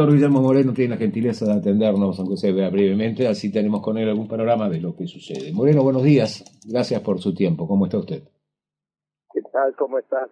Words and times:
Doctor 0.00 0.14
Guillermo 0.14 0.40
Moreno 0.40 0.72
tiene 0.72 0.94
la 0.94 0.96
gentileza 0.96 1.44
de 1.44 1.52
atendernos, 1.52 2.18
aunque 2.18 2.38
se 2.38 2.52
vea 2.52 2.70
brevemente, 2.70 3.28
así 3.28 3.52
tenemos 3.52 3.82
con 3.82 3.98
él 3.98 4.08
algún 4.08 4.28
panorama 4.28 4.66
de 4.70 4.80
lo 4.80 4.96
que 4.96 5.06
sucede. 5.06 5.52
Moreno, 5.52 5.82
buenos 5.82 6.02
días, 6.02 6.42
gracias 6.64 7.02
por 7.02 7.20
su 7.20 7.34
tiempo. 7.34 7.68
¿Cómo 7.68 7.84
está 7.84 7.98
usted? 7.98 8.22
¿Qué 9.30 9.42
tal? 9.52 9.74
¿Cómo 9.76 9.98
está? 9.98 10.26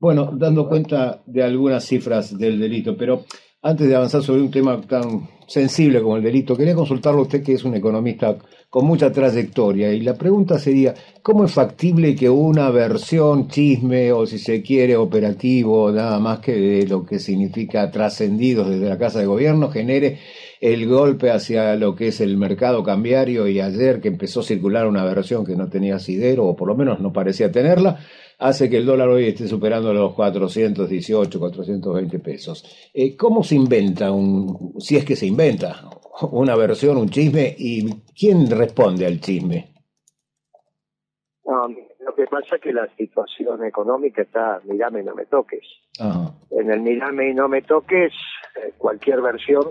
Bueno, 0.00 0.30
dando 0.32 0.66
cuenta 0.66 1.22
de 1.26 1.42
algunas 1.42 1.84
cifras 1.84 2.38
del 2.38 2.58
delito, 2.58 2.96
pero 2.96 3.24
antes 3.60 3.86
de 3.86 3.94
avanzar 3.94 4.22
sobre 4.22 4.40
un 4.40 4.50
tema 4.50 4.80
tan 4.80 5.28
sensible 5.46 6.00
como 6.00 6.16
el 6.16 6.22
delito, 6.22 6.56
quería 6.56 6.74
consultarlo 6.74 7.18
a 7.20 7.24
usted 7.24 7.42
que 7.42 7.52
es 7.52 7.64
un 7.64 7.74
economista 7.74 8.38
con 8.72 8.86
mucha 8.86 9.12
trayectoria 9.12 9.92
y 9.92 10.00
la 10.00 10.14
pregunta 10.14 10.58
sería, 10.58 10.94
¿cómo 11.20 11.44
es 11.44 11.52
factible 11.52 12.16
que 12.16 12.30
una 12.30 12.70
versión 12.70 13.48
chisme 13.48 14.12
o 14.12 14.24
si 14.24 14.38
se 14.38 14.62
quiere 14.62 14.96
operativo, 14.96 15.92
nada 15.92 16.18
más 16.18 16.38
que 16.38 16.52
de 16.52 16.86
lo 16.86 17.04
que 17.04 17.18
significa 17.18 17.90
trascendidos 17.90 18.70
desde 18.70 18.88
la 18.88 18.96
Casa 18.96 19.18
de 19.18 19.26
Gobierno, 19.26 19.68
genere 19.68 20.20
el 20.58 20.88
golpe 20.88 21.30
hacia 21.30 21.76
lo 21.76 21.94
que 21.94 22.08
es 22.08 22.22
el 22.22 22.38
mercado 22.38 22.82
cambiario 22.82 23.46
y 23.46 23.60
ayer 23.60 24.00
que 24.00 24.08
empezó 24.08 24.40
a 24.40 24.44
circular 24.44 24.86
una 24.86 25.04
versión 25.04 25.44
que 25.44 25.54
no 25.54 25.68
tenía 25.68 25.96
asidero 25.96 26.46
o 26.46 26.56
por 26.56 26.68
lo 26.68 26.74
menos 26.74 26.98
no 26.98 27.12
parecía 27.12 27.52
tenerla, 27.52 27.98
hace 28.38 28.70
que 28.70 28.78
el 28.78 28.86
dólar 28.86 29.10
hoy 29.10 29.26
esté 29.26 29.48
superando 29.48 29.92
los 29.92 30.14
418, 30.14 31.38
420 31.38 32.18
pesos. 32.20 32.64
Eh, 32.94 33.18
¿Cómo 33.18 33.44
se 33.44 33.54
inventa 33.54 34.10
un, 34.12 34.72
si 34.78 34.96
es 34.96 35.04
que 35.04 35.14
se 35.14 35.26
inventa, 35.26 35.90
una 36.30 36.56
versión, 36.56 36.96
un 36.96 37.08
chisme, 37.08 37.54
y 37.56 38.02
quién 38.18 38.50
responde 38.50 39.06
al 39.06 39.20
chisme? 39.20 39.72
No, 41.44 41.68
lo 41.68 42.14
que 42.14 42.26
pasa 42.26 42.56
es 42.56 42.62
que 42.62 42.72
la 42.72 42.88
situación 42.96 43.64
económica 43.64 44.22
está 44.22 44.60
mirame 44.64 45.00
y 45.00 45.04
no 45.04 45.14
me 45.14 45.26
toques. 45.26 45.64
En 46.50 46.70
el 46.70 46.80
mirame 46.80 47.30
y 47.30 47.34
no 47.34 47.48
me 47.48 47.62
toques, 47.62 48.12
eh, 48.56 48.72
cualquier 48.78 49.20
versión 49.20 49.70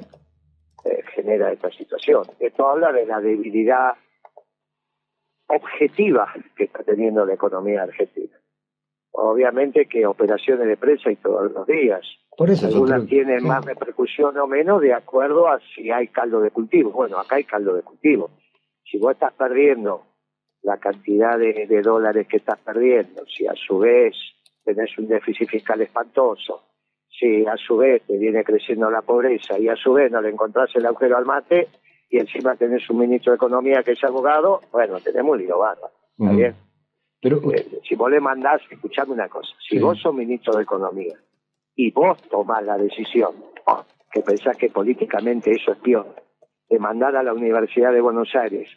eh, 0.86 1.04
genera 1.16 1.52
esta 1.52 1.70
situación. 1.72 2.24
Esto 2.40 2.68
habla 2.68 2.92
de 2.92 3.06
la 3.06 3.20
debilidad 3.20 3.94
objetiva 5.48 6.34
que 6.56 6.66
está 6.66 6.84
teniendo 6.84 7.26
la 7.26 7.34
economía 7.34 7.84
argentina. 7.84 8.38
Obviamente 9.12 9.86
que 9.86 10.06
operaciones 10.06 10.68
de 10.68 10.78
prensa 10.78 11.10
hay 11.10 11.18
todos 11.18 11.52
los 11.52 11.68
días. 11.68 12.02
Por 12.42 12.50
eso 12.50 12.66
Algunas 12.66 13.06
tienen 13.06 13.44
más 13.44 13.64
repercusión 13.64 14.36
o 14.40 14.48
menos 14.48 14.82
de 14.82 14.96
acuerdo 14.96 15.48
a 15.48 15.60
si 15.76 15.92
hay 15.92 16.08
caldo 16.08 16.42
de 16.42 16.50
cultivo. 16.50 16.90
Bueno, 16.90 17.20
acá 17.20 17.36
hay 17.36 17.44
caldo 17.44 17.76
de 17.76 17.84
cultivo. 17.84 18.32
Si 18.84 18.98
vos 18.98 19.12
estás 19.12 19.32
perdiendo 19.34 20.02
la 20.64 20.78
cantidad 20.78 21.38
de, 21.38 21.68
de 21.68 21.82
dólares 21.84 22.26
que 22.28 22.38
estás 22.38 22.58
perdiendo, 22.62 23.28
si 23.28 23.46
a 23.46 23.54
su 23.54 23.78
vez 23.78 24.16
tenés 24.66 24.90
un 24.98 25.08
déficit 25.08 25.50
fiscal 25.50 25.82
espantoso, 25.82 26.64
si 27.08 27.46
a 27.46 27.56
su 27.58 27.78
vez 27.78 28.02
te 28.08 28.18
viene 28.18 28.44
creciendo 28.44 28.90
la 28.90 29.04
pobreza 29.04 29.60
y 29.60 29.70
a 29.70 29.76
su 29.76 29.94
vez 29.94 30.12
no 30.12 30.20
le 30.20 30.30
encontrás 30.32 30.76
el 30.76 30.88
agujero 30.88 31.18
al 31.18 31.26
mate 31.28 31.68
y 32.10 32.18
encima 32.18 32.56
tenés 32.56 32.90
un 32.90 32.98
ministro 33.02 33.34
de 33.34 33.36
Economía 33.36 33.84
que 33.84 33.92
es 33.92 34.04
abogado, 34.04 34.62
bueno, 34.72 35.00
tenemos 35.00 35.34
un 35.34 35.44
lío 35.44 35.60
bárbaro. 35.60 35.94
¿Está 36.18 36.32
bien? 36.34 36.56
Pero, 37.22 37.38
Eh, 37.54 37.82
si 37.88 37.94
vos 37.94 38.10
le 38.10 38.20
mandás, 38.20 38.64
escuchame 38.72 39.14
una 39.14 39.30
cosa, 39.30 39.54
si 39.70 39.76
Sí. 39.78 39.80
vos 39.80 40.00
sos 40.02 40.16
ministro 40.16 40.56
de 40.56 40.64
Economía 40.64 41.14
y 41.76 41.92
vos 41.92 42.22
tomás 42.30 42.64
la 42.64 42.78
decisión, 42.78 43.32
oh, 43.66 43.84
que 44.12 44.22
pensás 44.22 44.58
que 44.58 44.70
políticamente 44.70 45.52
eso 45.52 45.74
es 45.74 45.78
peor, 45.80 46.16
de 46.70 46.80
mandar 46.80 47.16
a 47.16 47.24
la 47.24 47.34
Universidad 47.34 47.92
de 47.92 48.02
Buenos 48.02 48.30
Aires 48.36 48.70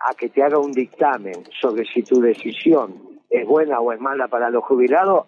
a 0.00 0.14
que 0.14 0.30
te 0.30 0.42
haga 0.42 0.58
un 0.58 0.72
dictamen 0.72 1.44
sobre 1.60 1.84
si 1.84 2.02
tu 2.02 2.20
decisión 2.20 3.20
es 3.28 3.46
buena 3.46 3.80
o 3.80 3.92
es 3.92 4.00
mala 4.00 4.28
para 4.28 4.50
los 4.50 4.64
jubilados, 4.64 5.26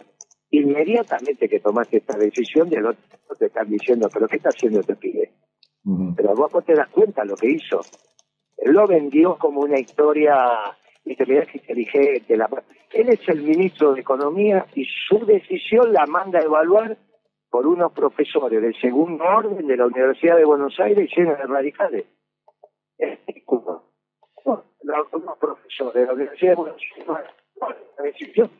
inmediatamente 0.50 1.48
que 1.48 1.60
tomaste 1.60 1.98
esta 1.98 2.16
decisión, 2.16 2.68
de 2.68 2.78
otro 2.78 2.96
te 3.38 3.46
están 3.46 3.68
diciendo, 3.68 4.08
pero 4.12 4.28
¿qué 4.28 4.36
está 4.36 4.50
haciendo 4.50 4.80
este 4.80 4.96
pibe? 4.96 5.32
pero 6.16 6.34
vos 6.34 6.52
no 6.54 6.62
te 6.62 6.74
das 6.74 6.88
cuenta 6.90 7.24
lo 7.24 7.34
que 7.34 7.50
hizo. 7.50 7.80
Él 8.56 8.72
lo 8.72 8.86
vendió 8.86 9.36
como 9.36 9.62
una 9.62 9.80
historia, 9.80 10.36
y 11.04 11.16
te 11.16 11.24
inteligente. 11.54 12.36
La... 12.36 12.48
Él 12.92 13.08
es 13.08 13.28
el 13.28 13.42
ministro 13.42 13.94
de 13.94 14.00
Economía 14.00 14.66
y 14.74 14.84
su 15.08 15.24
decisión 15.26 15.92
la 15.92 16.06
manda 16.06 16.38
a 16.38 16.42
evaluar 16.42 16.96
por 17.52 17.66
unos 17.66 17.92
profesores 17.92 18.62
del 18.62 18.74
segundo 18.80 19.22
orden 19.24 19.66
de 19.66 19.76
la 19.76 19.84
Universidad 19.84 20.38
de 20.38 20.44
Buenos 20.46 20.74
Aires 20.80 21.10
llenos 21.14 21.36
de 21.36 21.44
radicales. 21.44 22.06
Es 22.96 23.18
ridículo. 23.26 23.84
Unos 24.42 25.38
profesores 25.38 25.92
de 25.92 26.06
la 26.06 26.14
Universidad 26.14 26.52
de 26.52 26.56
Buenos 26.56 26.80
Aires. 27.98 28.50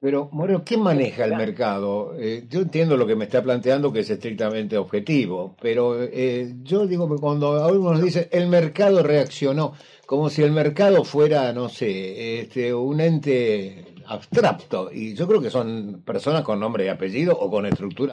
Pero, 0.00 0.30
Moreno, 0.32 0.62
¿quién 0.64 0.80
maneja 0.80 1.26
el 1.26 1.36
mercado? 1.36 2.14
Eh, 2.18 2.46
yo 2.48 2.62
entiendo 2.62 2.96
lo 2.96 3.06
que 3.06 3.16
me 3.16 3.24
está 3.24 3.42
planteando, 3.42 3.92
que 3.92 4.00
es 4.00 4.08
estrictamente 4.08 4.78
objetivo, 4.78 5.54
pero 5.60 6.02
eh, 6.02 6.54
yo 6.62 6.86
digo 6.86 7.06
que 7.08 7.20
cuando 7.20 7.62
algunos 7.62 7.92
nos 7.92 8.02
dicen 8.02 8.28
el 8.32 8.48
mercado 8.48 9.02
reaccionó, 9.02 9.74
como 10.06 10.30
si 10.30 10.42
el 10.42 10.52
mercado 10.52 11.04
fuera, 11.04 11.52
no 11.52 11.68
sé, 11.68 12.40
este, 12.40 12.72
un 12.72 13.00
ente 13.00 13.91
abstracto, 14.06 14.90
y 14.92 15.14
yo 15.14 15.26
creo 15.26 15.40
que 15.40 15.50
son 15.50 16.02
personas 16.04 16.42
con 16.42 16.60
nombre 16.60 16.84
y 16.84 16.88
apellido 16.88 17.36
o 17.38 17.50
con 17.50 17.66
estructura. 17.66 18.12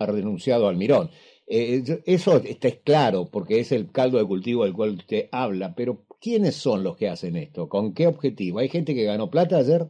Ha 0.00 0.06
renunciado 0.06 0.68
al 0.68 0.76
mirón. 0.76 1.10
Eh, 1.46 1.82
eso 2.06 2.36
está 2.36 2.68
claro, 2.84 3.28
porque 3.30 3.60
es 3.60 3.72
el 3.72 3.90
caldo 3.92 4.18
de 4.18 4.26
cultivo 4.26 4.64
del 4.64 4.72
cual 4.72 4.90
usted 4.90 5.28
habla, 5.32 5.74
pero 5.76 6.04
¿quiénes 6.20 6.56
son 6.56 6.82
los 6.82 6.96
que 6.96 7.08
hacen 7.08 7.36
esto? 7.36 7.68
¿Con 7.68 7.94
qué 7.94 8.06
objetivo? 8.06 8.58
¿Hay 8.58 8.68
gente 8.68 8.94
que 8.94 9.04
ganó 9.04 9.30
plata 9.30 9.58
ayer? 9.58 9.82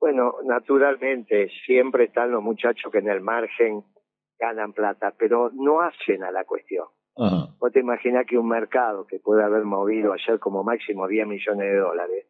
Bueno, 0.00 0.34
naturalmente, 0.44 1.48
siempre 1.66 2.04
están 2.04 2.32
los 2.32 2.42
muchachos 2.42 2.90
que 2.90 2.98
en 2.98 3.08
el 3.08 3.20
margen 3.20 3.84
ganan 4.38 4.72
plata, 4.72 5.14
pero 5.16 5.50
no 5.52 5.80
hacen 5.80 6.24
a 6.24 6.32
la 6.32 6.44
cuestión. 6.44 6.86
Ajá. 7.16 7.54
Vos 7.60 7.72
te 7.72 7.80
imaginás 7.80 8.26
que 8.26 8.38
un 8.38 8.48
mercado 8.48 9.06
que 9.06 9.20
puede 9.20 9.44
haber 9.44 9.64
movido 9.64 10.12
ayer 10.12 10.38
como 10.40 10.64
máximo 10.64 11.06
10 11.06 11.26
millones 11.26 11.72
de 11.72 11.76
dólares, 11.76 12.26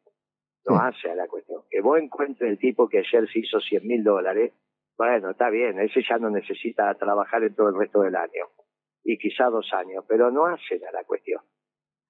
no 0.66 0.76
hace 0.78 1.10
a 1.10 1.14
la 1.14 1.26
cuestión. 1.28 1.62
Que 1.70 1.80
vos 1.80 1.98
encuentres 1.98 2.50
el 2.50 2.58
tipo 2.58 2.88
que 2.88 2.98
ayer 2.98 3.28
se 3.32 3.38
hizo 3.40 3.60
100 3.60 3.86
mil 3.86 4.04
dólares, 4.04 4.52
bueno, 4.96 5.30
está 5.30 5.50
bien, 5.50 5.80
ese 5.80 6.02
ya 6.08 6.18
no 6.18 6.30
necesita 6.30 6.92
trabajar 6.94 7.42
en 7.42 7.54
todo 7.54 7.68
el 7.70 7.78
resto 7.78 8.02
del 8.02 8.14
año, 8.14 8.46
y 9.04 9.18
quizá 9.18 9.46
dos 9.46 9.72
años, 9.72 10.04
pero 10.08 10.30
no 10.30 10.46
hacen 10.46 10.84
a 10.86 10.92
la 10.92 11.04
cuestión. 11.04 11.40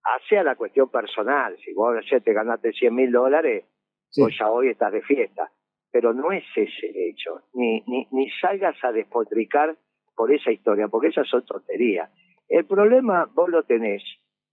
Hace 0.05 0.37
a 0.39 0.43
la 0.43 0.57
cuestión 0.57 0.91
personal. 0.91 1.57
Si 1.65 1.73
vos 1.73 1.97
ayer 1.97 2.23
te 2.23 2.33
ganaste 2.33 2.73
100 2.73 2.95
mil 2.95 3.13
dólares, 3.13 3.65
Sí. 4.11 4.21
vos 4.21 4.37
ya 4.39 4.51
hoy 4.51 4.69
estás 4.69 4.93
de 4.93 5.01
fiesta. 5.03 5.51
Pero 5.91 6.13
no 6.13 6.33
es 6.33 6.45
ese 6.57 6.87
el 6.89 7.11
hecho. 7.11 7.41
Ni, 7.55 7.83
ni, 7.87 8.09
ni 8.11 8.29
salgas 8.41 8.77
a 8.83 8.93
despotricar 8.93 9.77
por 10.17 10.33
esa 10.33 10.51
historia, 10.51 10.89
porque 10.89 11.09
esas 11.09 11.29
son 11.29 11.47
tonterías. 11.47 12.11
El 12.49 12.67
problema 12.67 13.27
vos 13.33 13.49
lo 13.49 13.63
tenés 13.63 14.03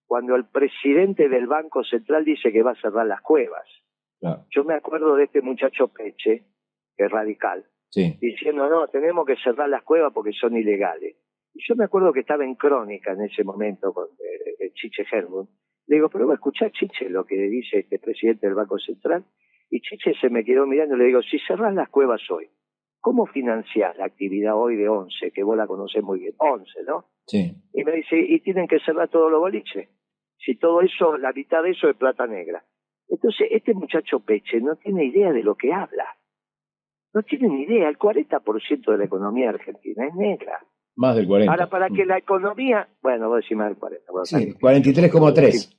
cuando 0.06 0.36
el 0.36 0.46
presidente 0.46 1.28
del 1.30 1.48
Banco 1.48 1.84
Central 1.84 2.24
dice 2.26 2.52
que 2.54 2.62
va 2.64 2.72
a 2.72 2.82
cerrar 2.82 3.06
las 3.08 3.22
cuevas. 3.22 3.68
Claro. 4.20 4.46
Yo 4.52 4.64
me 4.64 4.74
acuerdo 4.74 5.16
de 5.16 5.26
este 5.26 5.42
muchacho 5.42 5.88
Peche, 5.88 6.44
que 6.96 7.06
es 7.06 7.12
radical, 7.12 7.66
Sí. 7.90 8.18
diciendo, 8.22 8.70
no, 8.70 8.88
tenemos 8.88 9.26
que 9.26 9.36
cerrar 9.38 9.70
las 9.70 9.84
cuevas 9.84 10.12
porque 10.14 10.32
son 10.34 10.56
ilegales. 10.56 11.16
Y 11.54 11.60
yo 11.68 11.76
me 11.76 11.86
acuerdo 11.86 12.14
que 12.14 12.20
estaba 12.20 12.44
en 12.46 12.56
crónica 12.56 13.14
en 13.14 13.22
ese 13.22 13.44
momento 13.44 13.92
con 13.94 14.06
eh, 14.08 14.56
eh, 14.66 14.72
Chiche 14.74 15.04
Helmut. 15.12 15.50
Le 15.88 15.96
digo, 15.96 16.10
pero 16.10 16.28
va 16.28 16.34
a 16.34 16.36
escuchar 16.36 16.72
Chiche 16.72 17.10
lo 17.10 17.26
que 17.26 17.36
dice 17.36 17.80
este 17.80 17.98
presidente 17.98 18.46
del 18.46 18.56
Banco 18.56 18.78
Central. 18.78 19.26
Y 19.72 19.82
Chiche 19.82 20.14
se 20.20 20.30
me 20.30 20.44
quedó 20.44 20.68
mirando 20.68 20.96
y 20.96 21.00
le 21.00 21.06
digo, 21.06 21.22
si 21.24 21.40
cerrás 21.40 21.74
las 21.74 21.90
cuevas 21.90 22.22
hoy, 22.30 22.48
¿cómo 23.00 23.26
financiás 23.26 23.98
la 23.98 24.06
actividad 24.06 24.56
hoy 24.56 24.76
de 24.76 24.88
11, 24.90 25.32
que 25.32 25.44
vos 25.44 25.58
la 25.58 25.66
conocés 25.66 26.04
muy 26.04 26.20
bien? 26.20 26.34
11, 26.38 26.84
¿no? 26.88 27.06
Sí. 27.26 27.56
Y 27.74 27.84
me 27.84 27.94
dice, 27.94 28.18
y 28.20 28.40
tienen 28.42 28.68
que 28.68 28.80
cerrar 28.80 29.10
todos 29.10 29.32
los 29.32 29.40
boliches. 29.40 29.90
Si 30.38 30.56
todo 30.58 30.82
eso, 30.82 31.18
la 31.18 31.32
mitad 31.32 31.64
de 31.64 31.72
eso 31.72 31.90
es 31.90 31.96
plata 31.98 32.28
negra. 32.28 32.64
Entonces, 33.10 33.48
este 33.52 33.74
muchacho 33.74 34.20
Peche 34.20 34.62
no 34.62 34.76
tiene 34.76 35.06
idea 35.06 35.32
de 35.32 35.44
lo 35.44 35.56
que 35.56 35.74
habla. 35.74 36.06
No 37.14 37.24
tiene 37.24 37.48
ni 37.50 37.64
idea. 37.64 37.90
El 37.90 37.98
40% 37.98 38.92
de 38.92 38.98
la 38.98 39.06
economía 39.06 39.50
argentina 39.50 40.06
es 40.08 40.14
negra. 40.16 40.60
Más 40.96 41.16
del 41.16 41.28
40. 41.28 41.52
Ahora, 41.52 41.68
para 41.70 41.88
que 41.90 42.06
la 42.06 42.18
economía, 42.18 42.88
bueno, 43.02 43.30
vos 43.30 43.42
decís 43.42 43.58
más 43.58 43.70
del 43.70 43.78
40. 43.78 44.12
bueno, 44.12 44.26
Sí, 44.26 44.36
está 44.36 44.70
bien. 44.72 44.84
43,3. 44.84 45.78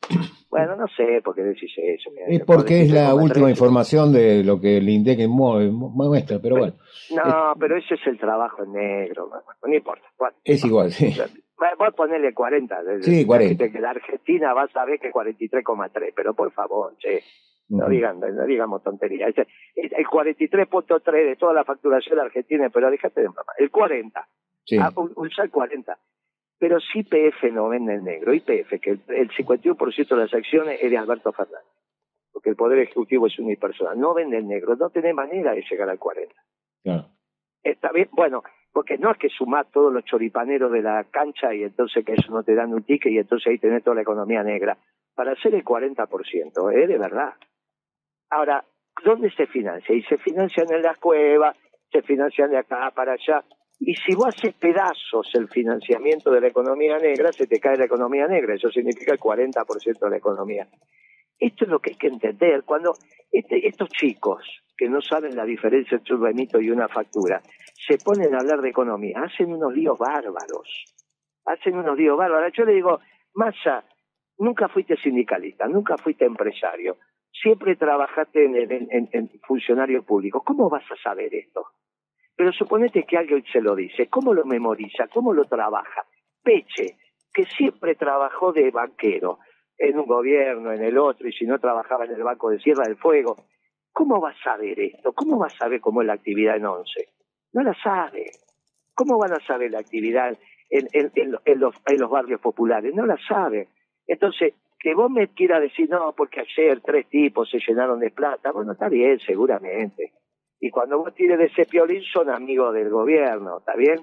Bueno, 0.51 0.75
no 0.77 0.87
sé 0.97 1.21
por 1.23 1.35
qué 1.37 1.43
decís 1.43 1.71
eso. 1.77 2.11
mira, 2.11 2.27
Es 2.29 2.41
porque 2.45 2.83
es 2.83 2.91
la 2.91 3.13
43,3. 3.13 3.23
última 3.23 3.51
información 3.51 4.13
de 4.13 4.43
lo 4.43 4.61
que 4.61 4.79
el 4.79 4.89
INDEC 4.89 5.29
mu- 5.29 5.61
mu- 5.71 5.91
muestra, 5.91 6.39
pero 6.43 6.57
bueno, 6.57 6.75
No, 7.15 7.53
pero 7.61 7.77
ese 7.77 7.95
es 7.95 8.01
el 8.07 8.19
trabajo 8.19 8.65
en 8.65 8.73
negro. 8.73 9.31
no 9.65 9.75
importa. 9.75 10.03
Bueno, 10.19 10.35
es 10.43 10.65
igual, 10.65 10.91
sí. 10.91 11.15
Vos 11.79 11.95
ponele 11.95 12.33
40. 12.33 12.83
de- 12.83 13.03
Sí, 13.03 13.19
de- 13.21 13.27
40. 13.27 13.65
de 13.65 13.73
que 13.73 13.81
la 13.81 13.91
Argentina 13.91 14.53
vas 14.55 14.75
a 14.77 14.85
ver 14.85 14.99
que 14.99 15.11
43,3, 15.11 16.13
pero 16.15 16.35
por 16.35 16.51
favor, 16.53 16.97
che, 16.99 17.23
no, 17.69 17.89
digan, 17.89 18.19
no 18.21 18.45
digamos 18.47 18.83
tonterías. 18.83 19.33
El, 19.37 19.47
el 19.95 20.07
43.3 20.07 21.25
de 21.27 21.37
toda 21.37 21.53
la 21.53 21.65
facturación 21.65 22.19
argentina, 22.19 22.69
pero 22.71 22.91
déjate 22.91 23.21
de 23.21 23.29
broma. 23.29 23.53
El 23.59 23.71
40. 23.71 24.27
Sí. 24.65 24.77
Ah, 24.79 24.91
usa 25.17 25.45
el 25.45 25.51
40. 25.51 25.99
Pero 26.59 26.79
si 26.81 27.01
IPF 27.01 27.45
no 27.53 27.69
vende 27.69 27.95
en 27.95 28.05
negro. 28.05 28.35
IPF, 28.35 28.79
que 28.81 28.91
el, 28.91 29.01
el 29.09 29.31
51% 29.31 30.09
de 30.15 30.17
las 30.23 30.35
acciones 30.35 30.79
es 30.83 30.91
de 30.91 30.99
Alberto 30.99 31.33
Fernández. 31.33 31.65
Porque 32.33 32.51
el 32.51 32.57
Poder 32.57 32.79
Ejecutivo 32.81 33.27
es 33.27 33.39
unipersonal. 33.39 33.99
No 33.99 34.13
vende 34.15 34.39
en 34.39 34.49
negro. 34.49 34.77
No 34.77 34.91
tiene 34.91 35.13
manera 35.15 35.53
de 35.53 35.63
llegar 35.69 35.89
al 35.89 35.99
40. 35.99 36.35
Claro. 36.83 37.07
Está 37.63 37.91
bien, 37.93 38.09
bueno, 38.13 38.43
porque 38.73 38.99
no 38.99 39.11
es 39.11 39.19
que 39.19 39.29
sumás 39.29 39.71
todos 39.73 39.93
los 39.93 40.05
choripaneros 40.05 40.71
de 40.71 40.83
la 40.83 41.05
cancha 41.11 41.53
y 41.55 41.65
entonces 41.65 42.05
que 42.05 42.13
eso 42.13 42.33
no 42.33 42.43
te 42.43 42.55
dan 42.55 42.73
un 42.73 42.83
ticket 42.83 43.13
y 43.13 43.19
entonces 43.19 43.51
ahí 43.51 43.59
tenés 43.59 43.83
toda 43.83 43.97
la 43.97 44.03
economía 44.03 44.43
negra. 44.43 44.77
Para 45.15 45.33
hacer 45.33 45.55
el 45.55 45.65
40%, 45.65 46.73
¿eh? 46.73 46.87
De 46.87 46.99
verdad. 46.99 47.35
Ahora, 48.31 48.65
¿dónde 49.05 49.31
se 49.33 49.47
financia? 49.47 49.95
Y 49.95 50.03
se 50.03 50.19
financian 50.19 50.67
en 50.71 50.83
las 50.83 50.99
cuevas, 50.99 51.57
se 51.91 52.03
financian 52.03 52.51
de 52.51 52.59
acá 52.59 52.93
para 52.95 53.13
allá. 53.13 53.45
Y 53.81 53.95
si 53.95 54.15
vos 54.15 54.29
haces 54.29 54.55
pedazos 54.55 55.31
el 55.35 55.49
financiamiento 55.49 56.31
de 56.31 56.41
la 56.41 56.49
economía 56.49 56.97
negra, 56.99 57.33
se 57.33 57.47
te 57.47 57.59
cae 57.59 57.77
la 57.77 57.87
economía 57.87 58.29
negra. 58.29 58.55
Eso 58.55 58.71
significa 58.71 59.13
el 59.13 59.19
40% 59.19 59.99
de 59.99 60.11
la 60.11 60.17
economía. 60.17 60.69
Esto 61.39 61.65
es 61.65 61.71
lo 61.71 61.81
que 61.81 61.91
hay 61.91 61.97
que 61.97 62.09
entender. 62.09 62.63
Cuando 62.65 62.93
este, 63.33 63.67
estos 63.67 63.89
chicos 63.89 64.45
que 64.77 64.89
no 64.89 65.01
saben 65.01 65.35
la 65.35 65.45
diferencia 65.45 65.97
entre 65.97 66.15
un 66.15 66.25
remito 66.25 66.61
y 66.61 66.71
una 66.71 66.89
factura 66.89 67.43
se 67.87 67.99
ponen 67.99 68.35
a 68.35 68.39
hablar 68.41 68.61
de 68.61 68.71
economía, 68.71 69.23
hacen 69.23 69.53
unos 69.53 69.73
líos 69.73 69.99
bárbaros. 69.99 70.85
Hacen 71.47 71.77
unos 71.77 71.97
líos 71.97 72.19
bárbaros. 72.19 72.53
Yo 72.55 72.65
le 72.65 72.75
digo, 72.75 73.01
Massa, 73.35 73.85
nunca 74.39 74.69
fuiste 74.69 74.97
sindicalista, 74.97 75.67
nunca 75.67 75.97
fuiste 75.97 76.25
empresario, 76.25 76.97
siempre 77.33 77.77
trabajaste 77.77 78.45
en, 78.45 79.31
funcionarios 79.47 80.05
públicos. 80.05 80.43
¿Cómo 80.45 80.69
vas 80.69 80.85
a 80.91 80.97
saber 80.97 81.35
esto? 81.35 81.67
Pero 82.37 82.53
suponete 82.53 83.05
que 83.05 83.19
alguien 83.19 83.45
se 83.53 83.61
lo 83.61 83.75
dice, 83.75 84.09
¿cómo 84.09 84.35
lo 84.35 84.45
memoriza? 84.45 85.09
¿Cómo 85.09 85.33
lo 85.33 85.45
trabaja? 85.45 86.05
Peche, 86.43 86.97
que 87.33 87.45
siempre 87.45 87.95
trabajó 87.95 88.53
de 88.53 88.71
banquero, 88.71 89.39
en 89.81 89.99
un 89.99 90.07
gobierno, 90.07 90.73
en 90.73 90.85
el 90.85 90.99
otro, 90.99 91.27
y 91.27 91.33
si 91.33 91.47
no 91.47 91.59
trabajaba 91.59 92.05
en 92.05 92.13
el 92.13 92.23
Banco 92.23 92.51
de 92.51 92.61
Sierra 92.61 92.85
del 92.85 92.99
Fuego. 92.99 93.37
¿Cómo 93.93 94.21
va 94.21 94.31
a 94.31 94.43
saber 94.43 94.79
esto? 94.79 95.13
¿Cómo 95.13 95.39
va 95.39 95.47
a 95.47 95.59
saber 95.59 95.81
cómo 95.81 96.03
es 96.03 96.07
la 96.07 96.13
actividad 96.13 96.57
en 96.57 96.67
ONCE? 96.67 97.09
No 97.53 97.63
la 97.63 97.75
sabe. 97.83 98.31
¿Cómo 98.95 99.19
van 99.19 99.33
a 99.33 99.47
saber 99.47 99.71
la 99.71 99.81
actividad 99.81 100.37
en, 100.69 100.87
los, 101.31 101.75
en 101.87 102.01
los 102.01 102.11
barrios 102.11 102.41
populares? 102.41 102.95
No 102.95 103.07
la 103.07 103.17
sabe. 103.27 103.69
Entonces, 104.07 104.55
que 104.79 104.95
vos 104.95 105.11
me 105.11 105.29
quieras 105.29 105.61
decir, 105.61 105.89
no, 105.91 106.13
porque 106.17 106.41
ayer 106.41 106.81
tres 106.81 107.09
tipos 107.09 107.49
se 107.51 107.59
llenaron 107.67 108.01
de 108.01 108.11
plata, 108.11 108.53
bueno, 108.53 108.73
está 108.73 108.89
bien, 108.89 109.19
seguramente. 109.21 110.13
Y 110.61 110.71
cuando 110.71 110.99
vos 110.99 111.15
tires 111.15 111.39
de 111.39 111.47
ese 111.47 111.65
piolín 111.65 112.03
son 112.13 112.31
amigos 112.31 112.75
del 112.75 112.91
gobierno, 112.91 113.59
¿está 113.59 113.75
bien? 113.77 114.01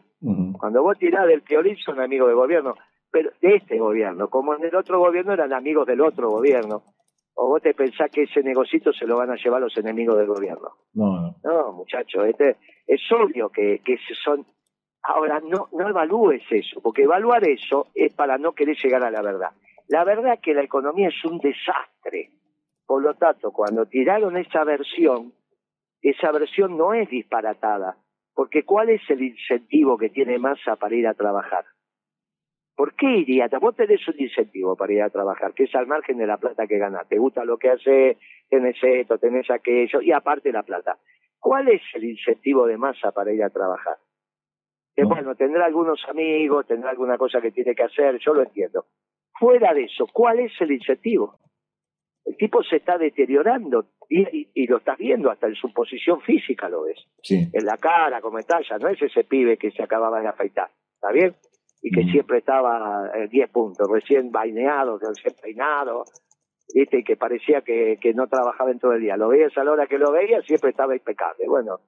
Cuando 0.58 0.82
vos 0.82 0.98
tirás 0.98 1.28
del 1.28 1.44
piolín 1.44 1.78
son 1.78 2.00
amigos 2.00 2.28
del 2.28 2.36
gobierno 2.36 2.76
pero 3.12 3.32
de 3.42 3.56
este 3.56 3.78
gobierno, 3.78 4.30
como 4.30 4.54
en 4.56 4.66
el 4.66 4.76
otro 4.76 5.00
gobierno 5.00 5.34
eran 5.34 5.54
amigos 5.54 5.88
del 5.88 6.02
otro 6.02 6.30
gobierno. 6.30 6.84
¿O 7.40 7.48
vos 7.50 7.62
te 7.62 7.74
pensás 7.74 8.10
que 8.12 8.24
ese 8.24 8.42
negocito 8.42 8.92
se 8.92 9.06
lo 9.06 9.18
van 9.18 9.30
a 9.30 9.36
llevar 9.36 9.62
los 9.62 9.78
enemigos 9.78 10.18
del 10.18 10.26
gobierno? 10.26 10.70
No, 10.94 11.36
no. 11.44 11.72
muchachos, 11.74 12.26
este, 12.26 12.58
es 12.88 13.02
obvio 13.12 13.50
que, 13.50 13.82
que 13.84 13.98
son... 14.24 14.46
Ahora, 15.04 15.40
no, 15.40 15.70
no 15.72 15.88
evalúes 15.88 16.44
eso, 16.50 16.82
porque 16.82 17.04
evaluar 17.04 17.48
eso 17.48 17.88
es 17.94 18.14
para 18.14 18.38
no 18.38 18.54
querer 18.54 18.76
llegar 18.82 19.04
a 19.04 19.12
la 19.12 19.22
verdad. 19.22 19.52
La 19.88 20.04
verdad 20.04 20.34
es 20.34 20.42
que 20.42 20.54
la 20.54 20.64
economía 20.64 21.10
es 21.10 21.26
un 21.26 21.38
desastre. 21.40 22.32
Por 22.86 23.04
lo 23.04 23.14
tanto, 23.14 23.52
cuando 23.52 23.86
tiraron 23.86 24.36
esa 24.38 24.64
versión, 24.64 25.34
esa 26.02 26.32
versión 26.32 26.78
no 26.78 26.94
es 26.94 27.10
disparatada, 27.10 27.98
porque 28.34 28.64
¿cuál 28.64 28.90
es 28.90 29.02
el 29.10 29.22
incentivo 29.22 29.98
que 29.98 30.10
tiene 30.10 30.40
Massa 30.40 30.76
para 30.76 30.96
ir 30.96 31.08
a 31.08 31.14
trabajar? 31.14 31.66
¿Por 32.76 32.94
qué 32.94 33.08
iría? 33.08 33.48
Vos 33.60 33.76
tenés 33.76 34.08
un 34.08 34.16
incentivo 34.20 34.76
para 34.76 34.94
ir 34.94 35.02
a 35.02 35.10
trabajar, 35.10 35.54
que 35.54 35.64
es 35.64 35.76
al 35.76 35.88
margen 35.88 36.18
de 36.18 36.28
la 36.28 36.38
plata 36.38 36.68
que 36.68 36.78
ganás. 36.78 37.08
Te 37.08 37.18
gusta 37.18 37.44
lo 37.44 37.58
que 37.58 37.70
haces, 37.70 38.18
tenés 38.50 38.78
esto, 38.82 39.18
tenés 39.18 39.50
aquello, 39.50 40.00
y 40.02 40.12
aparte 40.12 40.52
la 40.52 40.64
plata. 40.64 40.98
¿Cuál 41.40 41.70
es 41.70 41.82
el 41.94 42.06
incentivo 42.06 42.66
de 42.66 42.78
masa 42.78 43.12
para 43.12 43.32
ir 43.32 43.44
a 43.44 43.50
trabajar? 43.50 43.98
Que 44.96 45.04
bueno, 45.04 45.36
tendrá 45.36 45.66
algunos 45.66 46.04
amigos, 46.10 46.66
tendrá 46.66 46.90
alguna 46.90 47.18
cosa 47.18 47.40
que 47.40 47.52
tiene 47.52 47.76
que 47.76 47.84
hacer, 47.84 48.18
yo 48.20 48.34
lo 48.34 48.44
entiendo. 48.44 48.86
Fuera 49.40 49.74
de 49.74 49.84
eso, 49.84 50.08
¿cuál 50.12 50.40
es 50.40 50.52
el 50.60 50.72
incentivo? 50.72 51.40
El 52.26 52.36
tipo 52.36 52.64
se 52.64 52.78
está 52.78 52.98
deteriorando 52.98 53.86
y, 54.10 54.68
lo 54.68 54.78
estás 54.78 54.98
viendo, 54.98 55.30
hasta 55.30 55.48
en 55.48 55.56
su 55.56 55.72
posición 55.72 56.22
física 56.22 56.68
lo 56.68 56.84
ves. 56.84 57.06
En 57.30 57.66
la 57.66 57.78
cara, 57.78 58.20
como 58.22 58.40
está, 58.40 58.60
ya 58.68 58.78
no 58.80 58.90
es 58.90 59.02
ese 59.02 59.24
pibe 59.24 59.58
que 59.58 59.72
se 59.72 59.84
acababa 59.84 60.20
de 60.20 60.28
afeitar. 60.28 60.70
¿Está 60.96 61.12
bien? 61.12 61.36
y 61.82 61.92
que 61.92 62.04
siempre 62.12 62.40
estaba 62.40 63.10
en 63.14 63.30
10 63.30 63.50
puntos, 63.50 63.88
recién 63.90 64.32
baineado, 64.32 64.98
recién 64.98 65.36
peinado, 65.42 66.06
¿viste? 66.74 67.00
y 67.00 67.04
que 67.04 67.16
parecía 67.16 67.62
que, 67.62 67.98
que 68.02 68.14
no 68.14 68.28
trabajaba 68.28 68.72
en 68.72 68.80
todo 68.80 68.94
el 68.94 69.02
día. 69.02 69.18
Lo 69.18 69.30
veías 69.30 69.58
a 69.58 69.64
la 69.64 69.72
hora 69.72 69.88
que 69.88 69.98
lo 69.98 70.12
veías, 70.12 70.46
siempre 70.46 70.72
estaba 70.72 70.96
impecable. 70.96 71.48
Bueno, 71.48 71.80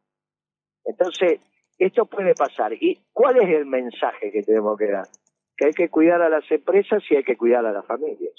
entonces, 0.86 1.40
esto 1.78 2.06
puede 2.06 2.34
pasar. 2.34 2.74
¿Y 2.74 3.00
cuál 3.14 3.38
es 3.38 3.50
el 3.50 3.66
mensaje 3.66 4.32
que 4.32 4.44
tenemos 4.44 4.78
que 4.78 4.92
dar? 4.92 5.08
Que 5.56 5.68
hay 5.68 5.74
que 5.74 5.90
cuidar 5.90 6.22
a 6.22 6.30
las 6.30 6.50
empresas 6.52 7.04
y 7.10 7.16
hay 7.16 7.24
que 7.24 7.38
cuidar 7.38 7.66
a 7.66 7.72
las 7.72 7.86
familias. 7.86 8.34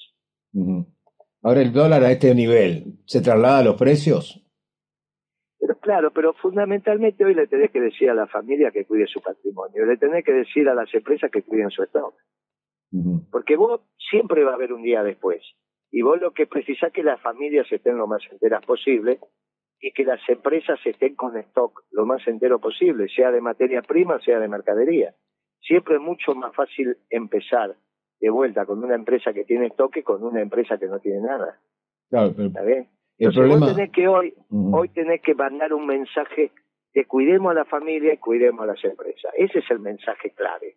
Ahora, 1.43 1.63
el 1.63 1.73
dólar 1.73 2.03
a 2.03 2.11
este 2.11 2.35
nivel, 2.35 2.99
¿se 3.07 3.23
traslada 3.23 3.59
a 3.59 3.65
los 3.65 3.77
precios? 3.77 4.45
Claro, 5.81 6.13
pero 6.13 6.35
fundamentalmente 6.35 7.25
hoy 7.25 7.35
le 7.35 7.47
tenés 7.47 7.71
que 7.71 7.81
decir 7.81 8.11
a 8.11 8.15
la 8.15 8.27
familia 8.27 8.71
que 8.71 8.85
cuide 8.85 9.07
su 9.07 9.21
patrimonio, 9.21 9.87
le 9.87 9.97
tenés 9.97 10.25
que 10.25 10.33
decir 10.33 10.69
a 10.69 10.75
las 10.75 10.93
empresas 10.95 11.31
que 11.31 11.43
cuiden 11.43 11.71
su 11.71 11.83
stock. 11.83 12.15
Porque 13.31 13.57
vos 13.57 13.81
siempre 14.11 14.45
va 14.45 14.53
a 14.53 14.55
haber 14.55 14.73
un 14.73 14.83
día 14.83 15.03
después. 15.03 15.43
Y 15.91 16.03
vos 16.03 16.21
lo 16.21 16.33
que 16.33 16.47
precisás 16.47 16.89
es 16.89 16.93
que 16.93 17.03
las 17.03 17.21
familias 17.21 17.71
estén 17.71 17.97
lo 17.97 18.07
más 18.07 18.23
enteras 18.31 18.65
posible 18.65 19.19
y 19.81 19.93
que 19.93 20.05
las 20.05 20.21
empresas 20.29 20.79
estén 20.85 21.15
con 21.15 21.37
stock 21.37 21.83
lo 21.91 22.07
más 22.07 22.27
entero 22.29 22.59
posible, 22.61 23.09
sea 23.09 23.31
de 23.31 23.41
materia 23.41 23.83
prima, 23.83 24.21
sea 24.21 24.39
de 24.39 24.49
mercadería. 24.49 25.15
Siempre 25.61 25.97
es 25.97 26.01
mucho 26.01 26.35
más 26.35 26.55
fácil 26.55 26.97
empezar 27.09 27.75
de 28.21 28.31
vuelta 28.31 28.67
con 28.67 28.85
una 28.85 28.95
empresa 28.95 29.33
que 29.33 29.45
tiene 29.45 29.67
stock 29.69 29.93
que 29.93 30.03
con 30.03 30.23
una 30.23 30.41
empresa 30.41 30.79
que 30.79 30.87
no 30.87 30.99
tiene 31.01 31.21
nada. 31.23 31.59
Claro, 32.11 32.33
pero, 32.37 32.49
¿Está 32.49 32.63
bien? 32.63 32.89
Entonces 33.19 33.61
vos 33.61 33.75
tenés 33.75 33.91
que 33.91 34.09
hoy, 34.09 34.35
hoy 34.51 34.89
tenés 34.91 35.21
que 35.23 35.35
mandar 35.35 35.73
un 35.73 35.87
mensaje 35.87 36.53
de 36.95 37.05
cuidemos 37.05 37.53
a 37.53 37.55
la 37.55 37.65
familia 37.65 38.15
y 38.15 38.19
cuidemos 38.19 38.63
a 38.63 38.67
las 38.67 38.85
empresas. 38.85 39.33
Ese 39.37 39.61
es 39.61 39.71
el 39.71 39.79
mensaje 39.79 40.31
clave. 40.31 40.77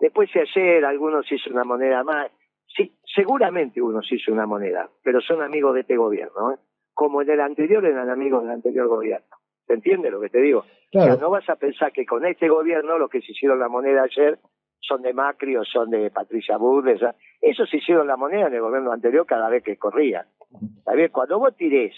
Después 0.00 0.30
si 0.30 0.38
ayer 0.38 0.84
algunos 0.84 1.30
hizo 1.30 1.50
una 1.50 1.64
moneda 1.64 2.02
más, 2.02 2.30
sí, 2.66 2.96
seguramente 3.14 3.80
uno 3.80 4.02
se 4.02 4.16
hizo 4.16 4.32
una 4.32 4.46
moneda, 4.46 4.88
pero 5.02 5.20
son 5.20 5.42
amigos 5.42 5.74
de 5.74 5.80
este 5.80 5.96
gobierno, 5.96 6.52
¿eh? 6.52 6.56
como 6.92 7.22
en 7.22 7.30
el 7.30 7.40
anterior 7.40 7.84
eran 7.84 8.08
amigos 8.10 8.42
del 8.42 8.52
anterior 8.52 8.88
gobierno. 8.88 9.26
¿Se 9.66 9.74
entiende 9.74 10.10
lo 10.10 10.20
que 10.20 10.28
te 10.28 10.40
digo? 10.40 10.64
Claro. 10.90 11.16
no 11.16 11.30
vas 11.30 11.48
a 11.48 11.56
pensar 11.56 11.90
que 11.92 12.06
con 12.06 12.24
este 12.24 12.48
gobierno 12.48 12.98
los 12.98 13.10
que 13.10 13.20
se 13.20 13.32
hicieron 13.32 13.58
la 13.58 13.68
moneda 13.68 14.02
ayer 14.04 14.38
son 14.80 15.02
de 15.02 15.12
Macri 15.12 15.56
o 15.56 15.64
son 15.64 15.90
de 15.90 16.10
Patricia 16.10 16.56
Burdes. 16.56 17.00
Eso 17.40 17.66
se 17.66 17.78
hicieron 17.78 18.06
la 18.06 18.16
moneda 18.16 18.46
en 18.46 18.54
el 18.54 18.60
gobierno 18.60 18.92
anterior 18.92 19.26
cada 19.26 19.48
vez 19.48 19.64
que 19.64 19.76
corría. 19.76 20.26
ver, 20.94 21.10
Cuando 21.10 21.38
vos 21.38 21.56
tirés 21.56 21.94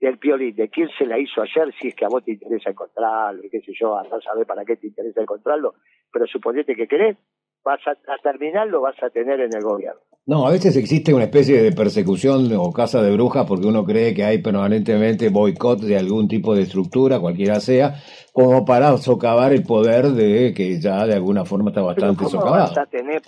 del 0.00 0.18
piolín, 0.18 0.56
de 0.56 0.70
quién 0.70 0.88
se 0.96 1.04
la 1.04 1.18
hizo 1.18 1.42
ayer, 1.42 1.74
si 1.78 1.88
es 1.88 1.94
que 1.94 2.06
a 2.06 2.08
vos 2.08 2.24
te 2.24 2.32
interesa 2.32 2.70
encontrarlo, 2.70 3.44
y 3.44 3.50
qué 3.50 3.60
sé 3.60 3.72
yo, 3.78 3.98
a 3.98 4.04
saber 4.20 4.46
para 4.46 4.64
qué 4.64 4.76
te 4.76 4.86
interesa 4.86 5.20
encontrarlo, 5.20 5.74
pero 6.10 6.26
suponete 6.26 6.74
que 6.74 6.88
querés, 6.88 7.18
vas 7.64 7.80
a, 7.86 7.90
a 7.90 8.18
terminarlo 8.22 8.80
vas 8.80 9.00
a 9.02 9.10
tener 9.10 9.40
en 9.40 9.54
el 9.54 9.62
gobierno. 9.62 10.00
No, 10.26 10.46
a 10.46 10.50
veces 10.50 10.76
existe 10.76 11.14
una 11.14 11.24
especie 11.24 11.60
de 11.62 11.72
persecución 11.72 12.52
o 12.56 12.72
casa 12.72 13.02
de 13.02 13.10
brujas 13.12 13.46
porque 13.48 13.66
uno 13.66 13.84
cree 13.84 14.14
que 14.14 14.22
hay 14.22 14.38
permanentemente 14.38 15.28
boicot 15.30 15.80
de 15.80 15.98
algún 15.98 16.28
tipo 16.28 16.54
de 16.54 16.62
estructura, 16.62 17.18
cualquiera 17.18 17.58
sea, 17.58 17.94
como 18.32 18.64
para 18.64 18.96
socavar 18.98 19.52
el 19.52 19.64
poder 19.64 20.08
de 20.08 20.52
que 20.54 20.78
ya 20.78 21.06
de 21.06 21.14
alguna 21.14 21.44
forma 21.44 21.70
está 21.70 21.82
bastante 21.82 22.26
socavado. 22.26 22.72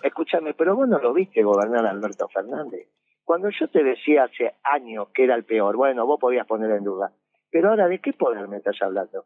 escúchame, 0.02 0.54
pero 0.54 0.76
vos 0.76 0.88
no 0.88 0.98
lo 0.98 1.12
viste 1.12 1.42
gobernar 1.42 1.84
a 1.86 1.90
Alberto 1.90 2.28
Fernández. 2.28 2.86
Cuando 3.24 3.48
yo 3.48 3.68
te 3.68 3.82
decía 3.82 4.24
hace 4.24 4.54
años 4.62 5.08
que 5.14 5.24
era 5.24 5.34
el 5.34 5.44
peor, 5.44 5.76
bueno, 5.76 6.06
vos 6.06 6.20
podías 6.20 6.46
poner 6.46 6.70
en 6.72 6.84
duda. 6.84 7.10
Pero 7.50 7.70
ahora, 7.70 7.88
¿de 7.88 8.00
qué 8.00 8.12
poder 8.12 8.46
me 8.48 8.58
estás 8.58 8.76
hablando? 8.80 9.24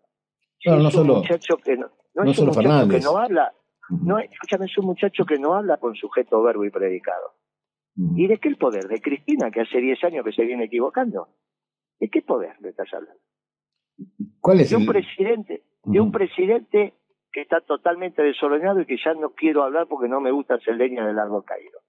no, 0.64 0.76
no 0.76 0.90
solo, 0.90 1.16
muchacho 1.16 1.56
que 1.58 1.76
no, 1.76 1.86
es 2.24 2.38
un 2.38 2.46
muchacho 2.46 2.88
que 2.88 3.00
no 3.00 3.18
habla, 3.18 3.52
no, 3.90 4.18
escúchame, 4.18 4.66
es 4.66 4.78
un 4.78 4.86
muchacho 4.86 5.24
que 5.24 5.38
no 5.38 5.54
habla 5.54 5.78
con 5.78 5.94
sujeto, 5.94 6.42
verbo 6.42 6.64
y 6.64 6.70
predicado. 6.70 7.34
¿Y 7.96 8.26
de 8.26 8.38
qué 8.38 8.48
el 8.48 8.56
poder? 8.56 8.84
¿De 8.88 9.00
Cristina, 9.00 9.50
que 9.50 9.62
hace 9.62 9.78
10 9.78 10.04
años 10.04 10.24
que 10.24 10.32
se 10.32 10.44
viene 10.44 10.64
equivocando? 10.64 11.28
¿De 11.98 12.10
qué 12.10 12.20
poder 12.20 12.60
me 12.60 12.68
estás 12.68 12.92
hablando? 12.92 13.20
¿Cuál 14.40 14.60
es 14.60 14.70
de 14.70 14.76
un 14.76 14.86
presidente, 14.86 15.62
de 15.84 16.00
un 16.00 16.12
presidente 16.12 16.94
que 17.32 17.42
está 17.42 17.60
totalmente 17.60 18.22
desordenado 18.22 18.80
y 18.80 18.86
que 18.86 18.96
ya 18.96 19.12
no 19.14 19.34
quiero 19.34 19.62
hablar 19.62 19.86
porque 19.88 20.08
no 20.08 20.20
me 20.20 20.30
gusta 20.30 20.54
hacer 20.54 20.74
leña 20.76 21.06
del 21.06 21.16
largo 21.16 21.42
caído. 21.42 21.80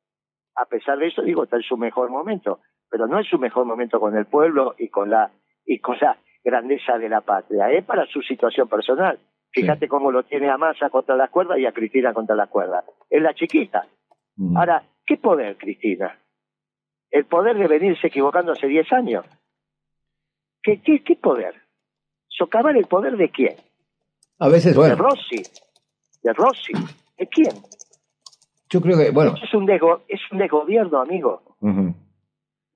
A 0.55 0.65
pesar 0.65 0.97
de 0.97 1.07
eso, 1.07 1.21
digo, 1.21 1.45
está 1.45 1.55
en 1.55 1.63
su 1.63 1.77
mejor 1.77 2.09
momento, 2.09 2.59
pero 2.89 3.07
no 3.07 3.17
es 3.17 3.29
su 3.29 3.39
mejor 3.39 3.65
momento 3.65 3.99
con 3.99 4.17
el 4.17 4.25
pueblo 4.25 4.75
y 4.77 4.89
con 4.89 5.09
la 5.09 5.31
y 5.65 5.79
con 5.79 5.97
la 6.01 6.17
grandeza 6.43 6.97
de 6.97 7.07
la 7.07 7.21
patria, 7.21 7.71
es 7.71 7.85
para 7.85 8.05
su 8.07 8.21
situación 8.21 8.67
personal. 8.67 9.19
Fíjate 9.61 9.87
cómo 9.87 10.11
lo 10.11 10.23
tiene 10.23 10.49
a 10.49 10.57
Massa 10.57 10.89
contra 10.89 11.15
las 11.15 11.29
cuerdas 11.29 11.57
y 11.59 11.65
a 11.65 11.71
Cristina 11.71 12.13
contra 12.13 12.35
las 12.35 12.49
cuerdas. 12.49 12.85
Es 13.09 13.21
la 13.21 13.33
chiquita. 13.33 13.87
Ahora, 14.55 14.83
¿Qué 15.07 15.15
poder, 15.15 15.57
Cristina? 15.57 16.19
¿El 17.09 17.25
poder 17.25 17.57
de 17.57 17.67
venirse 17.67 18.07
equivocando 18.07 18.51
hace 18.51 18.67
10 18.67 18.91
años? 18.91 19.25
¿Qué, 20.61 20.81
qué, 20.81 21.01
qué 21.01 21.15
poder? 21.15 21.55
¿Socavar 22.27 22.75
el 22.75 22.87
poder 22.87 23.15
de 23.15 23.29
quién? 23.31 23.55
A 24.37 24.49
veces, 24.49 24.75
bueno. 24.75 24.97
De 24.97 25.01
Rossi. 25.01 25.43
¿De 26.21 26.33
Rossi? 26.33 26.73
¿De 27.17 27.27
quién? 27.27 27.53
Yo 28.69 28.81
creo 28.81 28.97
que, 28.97 29.11
bueno. 29.11 29.35
es 29.41 29.53
un, 29.53 29.65
desgo 29.65 30.01
es 30.09 30.19
un 30.29 30.39
desgobierno, 30.39 30.99
amigo. 30.99 31.41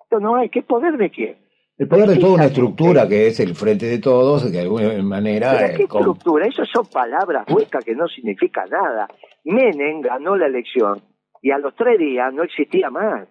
Esto 0.02 0.22
no 0.22 0.38
hay. 0.38 0.48
¿Qué 0.48 0.62
poder 0.64 0.96
de 0.96 1.10
quién? 1.10 1.38
El 1.82 1.88
poder 1.88 2.10
de 2.10 2.18
toda 2.18 2.36
una 2.36 2.46
estructura 2.46 3.08
que 3.08 3.26
es 3.26 3.40
el 3.40 3.56
frente 3.56 3.88
de 3.88 3.98
todos, 3.98 4.44
que 4.44 4.52
de 4.52 4.62
alguna 4.62 5.02
manera. 5.02 5.56
¿Pero 5.58 5.78
¿Qué 5.78 5.84
estructura? 5.86 6.46
Esas 6.46 6.70
son 6.72 6.86
palabras 6.86 7.44
huecas 7.52 7.84
que 7.84 7.96
no 7.96 8.08
significan 8.08 8.70
nada. 8.70 9.08
Menem 9.46 10.00
ganó 10.00 10.36
la 10.36 10.46
elección 10.46 11.02
y 11.42 11.50
a 11.50 11.58
los 11.58 11.76
tres 11.76 11.98
días 11.98 12.32
no 12.36 12.44
existía 12.44 12.92
más. 12.92 13.28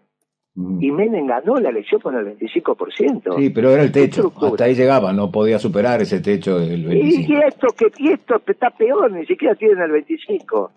Y 0.56 0.90
Menem 0.90 1.28
ganó 1.28 1.60
la 1.60 1.68
elección 1.68 2.00
con 2.00 2.16
el 2.16 2.36
25%. 2.36 3.36
Sí, 3.38 3.50
pero 3.50 3.70
era 3.70 3.84
el 3.84 3.92
techo. 3.92 4.32
Hasta 4.42 4.64
ahí 4.64 4.74
llegaba, 4.74 5.12
no 5.12 5.30
podía 5.30 5.60
superar 5.60 6.02
ese 6.02 6.18
techo 6.18 6.58
del 6.58 6.84
25%. 6.88 7.28
Y, 7.28 7.34
esto, 7.46 7.68
que, 7.78 7.86
y 7.98 8.12
esto 8.14 8.42
está 8.44 8.70
peor, 8.70 9.12
ni 9.12 9.26
siquiera 9.26 9.54
tienen 9.54 9.78
el 9.78 10.04
25%. 10.04 10.70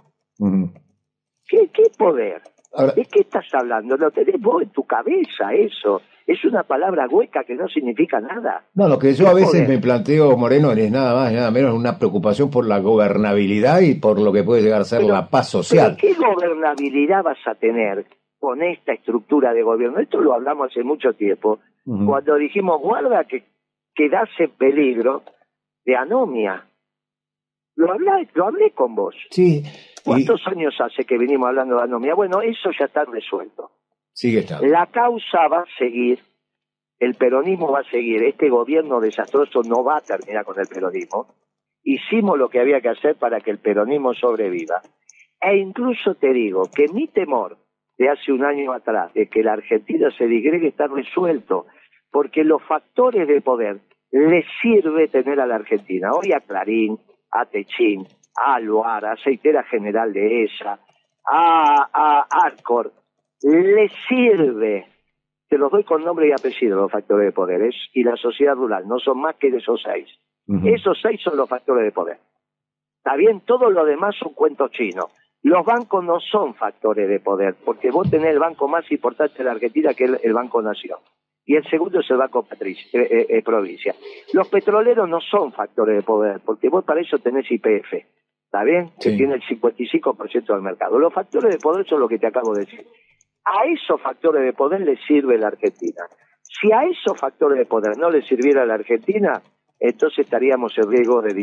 ¿Qué, 1.48 1.70
¿Qué, 1.74 1.84
poder? 1.98 2.40
¿De 2.96 3.04
qué 3.06 3.22
estás 3.22 3.46
hablando? 3.52 3.98
Lo 3.98 4.12
tenés 4.12 4.40
vos 4.40 4.62
en 4.62 4.70
tu 4.70 4.84
cabeza, 4.84 5.52
eso. 5.56 6.04
Es 6.26 6.44
una 6.46 6.64
palabra 6.64 7.08
hueca 7.10 7.44
que 7.44 7.56
no 7.56 7.68
significa 7.68 8.20
nada. 8.22 8.66
No, 8.76 8.88
lo 8.88 8.98
que 8.98 9.14
yo 9.14 9.28
a 9.28 9.34
veces 9.34 9.68
me 9.68 9.78
planteo, 9.78 10.38
Moreno, 10.38 10.72
es 10.72 10.92
nada 10.92 11.14
más, 11.14 11.34
nada 11.34 11.52
menos 11.52 11.74
una 11.74 11.98
preocupación 11.98 12.50
por 12.50 12.66
la 12.66 12.80
gobernabilidad 12.80 13.82
y 13.82 13.96
por 13.96 14.20
lo 14.20 14.32
que 14.32 14.44
puede 14.44 14.62
llegar 14.62 14.82
a 14.82 14.86
ser 14.86 15.04
la 15.04 15.30
paz 15.30 15.50
social. 15.50 15.98
¿Qué 16.00 16.14
gobernabilidad 16.14 17.24
vas 17.24 17.40
a 17.46 17.56
tener 17.56 18.06
con 18.44 18.62
esta 18.62 18.92
estructura 18.92 19.54
de 19.54 19.64
gobierno. 19.64 20.00
Esto 20.00 20.20
lo 20.20 20.34
hablamos 20.34 20.70
hace 20.70 20.84
mucho 20.84 21.14
tiempo, 21.14 21.60
cuando 21.86 22.36
dijimos, 22.36 22.82
guarda 22.82 23.24
que 23.24 23.46
quedás 23.96 24.28
en 24.38 24.52
peligro 24.52 25.24
de 25.86 25.96
anomia. 25.96 26.68
Lo 27.78 27.94
hablé, 27.94 28.28
lo 28.34 28.48
hablé 28.48 28.72
con 28.72 28.96
vos. 28.96 29.16
Sí. 29.30 29.64
¿Cuántos 30.04 30.46
años 30.48 30.76
hace 30.78 31.06
que 31.06 31.18
venimos 31.18 31.48
hablando 31.48 31.78
de 31.78 31.84
anomia? 31.84 32.16
Bueno, 32.16 32.42
eso 32.42 32.70
ya 32.78 32.88
está 32.88 33.06
resuelto. 33.06 33.72
Sigue. 34.14 34.46
La 34.62 34.86
causa 34.88 35.48
va 35.48 35.62
a 35.62 35.78
seguir, 35.78 36.20
el 37.00 37.16
peronismo 37.16 37.72
va 37.72 37.80
a 37.80 37.90
seguir, 37.90 38.24
este 38.24 38.48
gobierno 38.48 39.00
desastroso 39.00 39.64
no 39.64 39.84
va 39.84 39.98
a 39.98 40.02
terminar 40.02 40.46
con 40.46 40.60
el 40.60 40.68
peronismo. 40.68 41.28
Hicimos 41.84 42.38
lo 42.38 42.48
que 42.48 42.60
había 42.60 42.80
que 42.80 42.90
hacer 42.90 43.16
para 43.16 43.42
que 43.42 43.52
el 43.52 43.58
peronismo 43.58 44.14
sobreviva. 44.14 44.82
E 45.42 45.58
incluso 45.58 46.16
te 46.16 46.32
digo 46.32 46.70
que 46.74 46.88
mi 46.94 47.08
temor 47.08 47.58
de 47.98 48.10
hace 48.10 48.32
un 48.32 48.46
año 48.46 48.72
atrás, 48.72 49.14
de 49.14 49.28
que 49.28 49.44
la 49.44 49.54
Argentina 49.54 50.10
se 50.18 50.28
digregue, 50.28 50.70
está 50.70 50.88
resuelto, 50.88 51.66
porque 52.12 52.44
los 52.44 52.64
factores 52.64 53.28
de 53.28 53.42
poder 53.42 53.82
le 54.12 54.46
sirve 54.62 55.08
tener 55.08 55.40
a 55.40 55.48
la 55.48 55.56
Argentina. 55.56 56.12
Hoy 56.14 56.32
a 56.32 56.40
Clarín, 56.40 57.00
a 57.32 57.46
Techín, 57.46 58.08
a 58.38 58.56
Aluar, 58.56 59.06
a 59.06 59.14
Aceitera 59.14 59.64
General 59.64 60.14
de 60.14 60.44
esa, 60.44 60.80
a, 61.26 61.90
a 61.92 62.28
Arcor, 62.46 62.94
le 63.44 63.90
sirve, 64.08 64.88
te 65.50 65.58
los 65.58 65.72
doy 65.72 65.84
con 65.84 66.04
nombre 66.04 66.28
y 66.28 66.32
apellido 66.32 66.78
los 66.78 66.92
factores 66.92 67.28
de 67.28 67.32
poder, 67.32 67.70
y 67.94 68.04
la 68.04 68.16
sociedad 68.16 68.56
rural, 68.56 68.88
no 68.88 69.00
son 69.00 69.20
más 69.20 69.36
que 69.36 69.52
de 69.52 69.58
esos 69.58 69.82
seis. 69.84 70.08
Esos 70.66 71.00
seis 71.02 71.22
son 71.22 71.38
los 71.38 71.48
factores 71.48 71.86
de 71.86 71.92
poder. 71.92 72.18
Está 72.98 73.16
bien, 73.16 73.42
todo 73.42 73.70
lo 73.70 73.86
demás 73.86 74.16
son 74.18 74.34
cuentos 74.34 74.72
chinos. 74.72 75.06
Los 75.42 75.66
bancos 75.66 76.04
no 76.04 76.20
son 76.22 76.56
factores 76.56 77.08
de 77.10 77.20
poder, 77.20 77.56
porque 77.66 77.92
vos 77.92 78.10
tenés 78.10 78.30
el 78.30 78.40
banco 78.40 78.68
más 78.68 78.90
importante 78.92 79.40
de 79.40 79.44
la 79.44 79.52
Argentina, 79.52 79.94
que 79.94 80.06
es 80.06 80.24
el 80.24 80.34
Banco 80.34 80.62
Nación. 80.62 81.00
Y 81.46 81.56
el 81.56 81.70
segundo 81.70 82.00
es 82.00 82.10
el 82.10 82.18
Banco 82.18 82.44
Patricia, 82.44 83.02
eh, 83.02 83.08
eh, 83.10 83.26
eh, 83.30 83.42
Provincia. 83.44 83.94
Los 84.32 84.48
petroleros 84.48 85.10
no 85.10 85.20
son 85.20 85.52
factores 85.52 85.98
de 85.98 86.02
poder, 86.02 86.40
porque 86.46 86.70
vos 86.70 86.86
para 86.86 87.02
eso 87.02 87.18
tenés 87.20 87.52
IPF, 87.52 87.94
¿está 88.46 88.64
bien? 88.64 88.92
Que 89.02 89.12
tiene 89.12 89.36
el 89.36 89.42
55% 89.42 90.46
del 90.46 90.62
mercado. 90.62 90.98
Los 90.98 91.14
factores 91.14 91.52
de 91.52 91.60
poder 91.60 91.86
son 91.86 92.00
lo 92.00 92.08
que 92.08 92.20
te 92.20 92.28
acabo 92.28 92.54
de 92.54 92.62
decir. 92.62 92.88
A 93.46 93.66
esos 93.66 94.02
factores 94.02 94.44
de 94.44 94.54
poder 94.54 94.82
le 94.82 94.98
sirve 95.06 95.38
la 95.38 95.48
Argentina. 95.48 96.04
Si 96.42 96.72
a 96.72 96.84
esos 96.84 97.20
factores 97.20 97.58
de 97.58 97.66
poder 97.66 97.98
no 97.98 98.10
le 98.10 98.22
sirviera 98.22 98.66
la 98.66 98.76
Argentina, 98.76 99.42
entonces 99.80 100.20
estaríamos 100.20 100.78
en 100.78 100.90
riesgo 100.90 101.22
de 101.22 101.34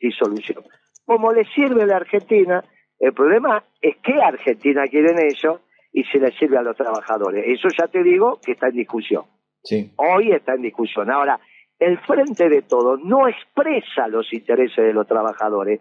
disolución. 0.00 0.62
Como 1.04 1.32
le 1.32 1.44
sirve 1.46 1.86
la 1.86 1.96
Argentina, 1.96 2.62
el 2.98 3.12
problema 3.14 3.64
es 3.80 3.96
qué 4.02 4.20
Argentina 4.22 4.84
quieren 4.86 5.18
ellos 5.18 5.60
y 5.92 6.04
si 6.04 6.18
le 6.18 6.30
sirve 6.32 6.58
a 6.58 6.62
los 6.62 6.76
trabajadores. 6.76 7.44
Eso 7.46 7.68
ya 7.76 7.88
te 7.88 8.02
digo 8.02 8.38
que 8.44 8.52
está 8.52 8.68
en 8.68 8.76
discusión. 8.76 9.24
Sí. 9.62 9.92
Hoy 9.96 10.32
está 10.32 10.54
en 10.54 10.62
discusión. 10.62 11.10
Ahora, 11.10 11.40
el 11.78 11.98
frente 12.00 12.48
de 12.48 12.62
todo 12.62 12.98
no 12.98 13.26
expresa 13.26 14.06
los 14.08 14.30
intereses 14.32 14.84
de 14.84 14.92
los 14.92 15.06
trabajadores, 15.06 15.80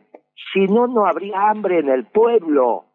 si 0.54 0.66
no, 0.66 0.88
no 0.88 1.06
habría 1.06 1.50
hambre 1.50 1.80
en 1.80 1.90
el 1.90 2.06
pueblo. 2.06 2.86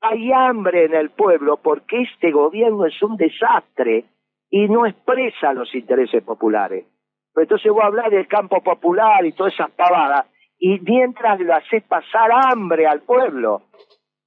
Hay 0.00 0.30
hambre 0.32 0.84
en 0.84 0.94
el 0.94 1.10
pueblo 1.10 1.58
porque 1.62 2.02
este 2.02 2.30
gobierno 2.30 2.86
es 2.86 3.02
un 3.02 3.16
desastre 3.16 4.04
y 4.50 4.68
no 4.68 4.86
expresa 4.86 5.52
los 5.52 5.74
intereses 5.74 6.22
populares. 6.22 6.86
Entonces 7.34 7.70
voy 7.72 7.82
a 7.82 7.86
hablar 7.86 8.10
del 8.10 8.26
campo 8.26 8.60
popular 8.62 9.24
y 9.24 9.32
todas 9.32 9.54
esas 9.54 9.70
pavadas 9.70 10.26
y 10.58 10.80
mientras 10.80 11.38
lo 11.40 11.54
haces 11.54 11.82
pasar 11.84 12.30
hambre 12.32 12.86
al 12.86 13.00
pueblo. 13.02 13.62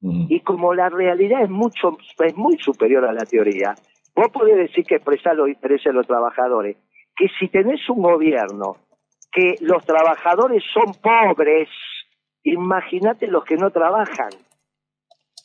Y 0.03 0.39
como 0.39 0.73
la 0.73 0.89
realidad 0.89 1.43
es 1.43 1.49
mucho 1.49 1.95
es 2.25 2.35
muy 2.35 2.57
superior 2.57 3.05
a 3.05 3.13
la 3.13 3.23
teoría, 3.23 3.75
vos 4.15 4.29
podés 4.29 4.57
decir 4.57 4.83
que 4.83 4.95
expresar 4.95 5.35
los 5.35 5.47
intereses 5.47 5.85
de 5.85 5.93
los 5.93 6.07
trabajadores, 6.07 6.77
que 7.15 7.27
si 7.39 7.49
tenés 7.49 7.87
un 7.87 8.01
gobierno 8.01 8.77
que 9.31 9.55
los 9.61 9.85
trabajadores 9.85 10.63
son 10.73 10.93
pobres, 11.01 11.69
imagínate 12.43 13.27
los 13.27 13.45
que 13.45 13.57
no 13.57 13.69
trabajan. 13.69 14.29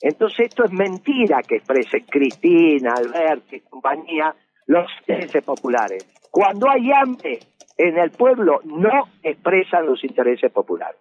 Entonces 0.01 0.47
esto 0.49 0.65
es 0.65 0.73
mentira 0.73 1.43
que 1.43 1.57
expresen 1.57 2.05
Cristina, 2.09 2.95
Alberto 2.97 3.57
y 3.57 3.61
compañía 3.61 4.35
los 4.67 4.87
intereses 5.01 5.45
populares. 5.45 6.07
Cuando 6.31 6.69
hay 6.69 6.91
hambre, 6.93 7.39
en 7.79 7.99
el 7.99 8.11
pueblo 8.11 8.61
no 8.65 9.09
expresan 9.23 9.87
los 9.87 10.03
intereses 10.05 10.51
populares. 10.53 11.01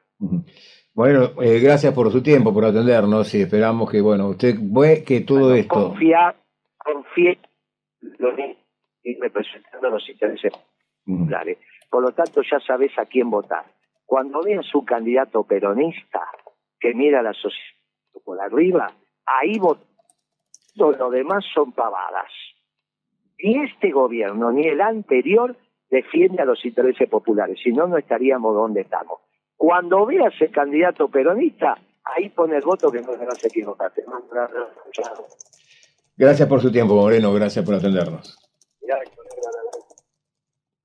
Bueno, 0.93 1.31
eh, 1.41 1.59
gracias 1.59 1.93
por 1.93 2.09
su 2.11 2.23
tiempo, 2.23 2.53
por 2.53 2.63
atendernos 2.63 3.33
y 3.35 3.41
esperamos 3.41 3.91
que, 3.91 3.99
bueno, 3.99 4.29
usted 4.29 4.55
ve 4.59 5.03
que 5.05 5.21
todo 5.21 5.53
esto... 5.53 5.89
Confía, 5.89 6.33
confía 6.77 7.37
y 9.03 9.19
representando 9.19 9.89
los 9.89 10.09
intereses 10.09 10.53
populares. 11.05 11.57
Por 11.89 12.01
lo 12.01 12.11
tanto, 12.11 12.41
ya 12.49 12.59
sabes 12.65 12.91
a 12.97 13.05
quién 13.05 13.29
votar. 13.29 13.65
Cuando 14.05 14.41
veas 14.41 14.73
un 14.73 14.85
candidato 14.85 15.43
peronista 15.43 16.21
que 16.79 16.93
mira 16.93 17.21
la 17.21 17.33
sociedad 17.33 17.74
por 18.25 18.41
arriba, 18.41 18.91
ahí 19.25 19.57
votó. 19.59 19.85
Lo 20.75 21.09
demás 21.09 21.45
son 21.53 21.71
pavadas. 21.71 22.29
Ni 23.41 23.63
este 23.63 23.91
gobierno 23.91 24.51
ni 24.51 24.67
el 24.67 24.81
anterior 24.81 25.55
defiende 25.89 26.41
a 26.41 26.45
los 26.45 26.65
intereses 26.65 27.07
populares, 27.09 27.59
si 27.63 27.71
no, 27.71 27.87
no 27.87 27.97
estaríamos 27.97 28.53
donde 28.53 28.81
estamos. 28.81 29.19
Cuando 29.55 30.05
veas 30.05 30.33
el 30.41 30.51
candidato 30.51 31.07
peronista, 31.07 31.77
ahí 32.03 32.29
pone 32.29 32.57
el 32.57 32.63
voto 32.63 32.91
que 32.91 33.01
no 33.01 33.11
te 33.11 33.25
vas 33.25 33.43
a 33.43 33.47
equivocarte. 33.47 34.03
Gracias 36.17 36.49
por 36.49 36.61
su 36.61 36.71
tiempo, 36.71 36.95
Moreno, 36.95 37.33
gracias 37.33 37.63
por 37.63 37.75
atendernos. 37.75 38.37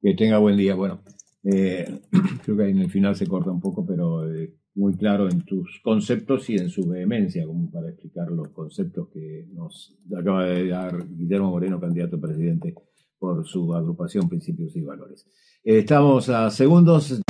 Que 0.02 0.14
tenga 0.14 0.38
buen 0.38 0.56
día. 0.56 0.74
Bueno, 0.74 1.00
eh, 1.44 2.00
creo 2.44 2.56
que 2.56 2.62
ahí 2.62 2.70
en 2.70 2.78
el 2.78 2.90
final 2.90 3.14
se 3.16 3.26
corta 3.26 3.50
un 3.50 3.60
poco, 3.60 3.84
pero 3.86 4.24
eh, 4.32 4.54
muy 4.80 4.94
claro 4.94 5.28
en 5.28 5.44
tus 5.44 5.78
conceptos 5.84 6.48
y 6.48 6.54
en 6.56 6.70
su 6.70 6.88
vehemencia, 6.88 7.46
como 7.46 7.70
para 7.70 7.90
explicar 7.90 8.30
los 8.30 8.48
conceptos 8.48 9.08
que 9.12 9.46
nos 9.52 9.94
acaba 10.18 10.46
de 10.46 10.68
dar 10.68 11.06
Guillermo 11.06 11.50
Moreno, 11.50 11.78
candidato 11.78 12.16
a 12.16 12.20
presidente 12.20 12.74
por 13.18 13.46
su 13.46 13.74
agrupación 13.74 14.26
Principios 14.26 14.74
y 14.74 14.80
Valores. 14.80 15.26
Eh, 15.62 15.80
estamos 15.80 16.30
a 16.30 16.50
segundos. 16.50 17.20